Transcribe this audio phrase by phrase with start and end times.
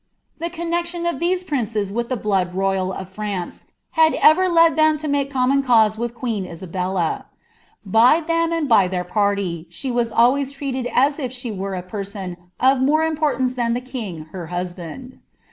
[0.39, 4.97] The connexion of these princes with the blood royal f Fiance, had ever led them
[4.97, 7.25] to make common cause with queen Isa dla.
[7.85, 11.83] By them and by their party she was always treated as if she rere a
[11.83, 15.19] person of more importance than the king her husband.